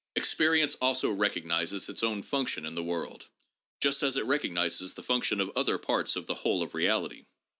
[0.15, 3.27] Experience also recognizes its own function in the world,
[3.79, 7.27] just as it recognizes the function of other parts of the whole of reality.